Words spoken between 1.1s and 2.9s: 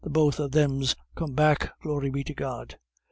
come back, glory be to God!"